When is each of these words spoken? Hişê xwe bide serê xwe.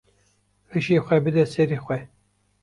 Hişê 0.71 0.97
xwe 1.05 1.17
bide 1.23 1.43
serê 1.53 1.77
xwe. 1.85 1.97